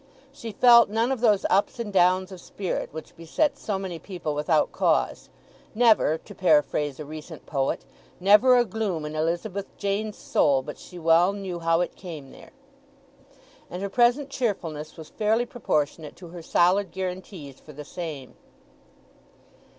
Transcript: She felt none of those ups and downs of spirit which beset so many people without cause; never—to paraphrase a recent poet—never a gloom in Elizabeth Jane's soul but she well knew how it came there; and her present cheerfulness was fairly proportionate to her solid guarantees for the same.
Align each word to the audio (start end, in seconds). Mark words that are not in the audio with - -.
She 0.33 0.51
felt 0.51 0.89
none 0.89 1.11
of 1.11 1.19
those 1.21 1.45
ups 1.47 1.77
and 1.79 1.93
downs 1.93 2.31
of 2.31 2.41
spirit 2.41 2.89
which 2.91 3.15
beset 3.15 3.55
so 3.55 3.77
many 3.77 3.99
people 3.99 4.33
without 4.33 4.71
cause; 4.71 5.29
never—to 5.75 6.33
paraphrase 6.33 6.99
a 6.99 7.05
recent 7.05 7.45
poet—never 7.45 8.57
a 8.57 8.65
gloom 8.65 9.05
in 9.05 9.13
Elizabeth 9.15 9.67
Jane's 9.77 10.17
soul 10.17 10.63
but 10.63 10.79
she 10.79 10.97
well 10.97 11.33
knew 11.33 11.59
how 11.59 11.81
it 11.81 11.95
came 11.95 12.31
there; 12.31 12.49
and 13.69 13.83
her 13.83 13.89
present 13.89 14.31
cheerfulness 14.31 14.97
was 14.97 15.09
fairly 15.09 15.45
proportionate 15.45 16.15
to 16.15 16.29
her 16.29 16.41
solid 16.41 16.89
guarantees 16.91 17.59
for 17.59 17.73
the 17.73 17.85
same. 17.85 18.33